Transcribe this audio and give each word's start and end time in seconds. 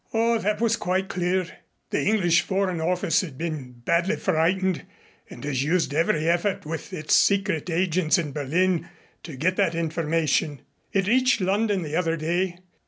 "Oh, 0.15 0.39
that 0.39 0.59
was 0.59 0.77
quite 0.77 1.09
clear. 1.09 1.45
The 1.91 2.01
English 2.03 2.41
Foreign 2.41 2.81
Office 2.81 3.21
has 3.21 3.29
been 3.29 3.73
badly 3.85 4.15
frightened 4.15 4.83
and 5.29 5.43
has 5.43 5.63
used 5.63 5.93
every 5.93 6.27
effort 6.27 6.65
with 6.65 6.91
its 6.91 7.15
secret 7.15 7.69
agents 7.69 8.17
in 8.17 8.31
Berlin 8.31 8.89
to 9.21 9.35
get 9.35 9.57
that 9.57 9.75
information. 9.75 10.61
It 10.91 11.05
reached 11.07 11.39
London 11.39 11.83
the 11.83 11.95
other 11.95 12.17
day. 12.17 12.57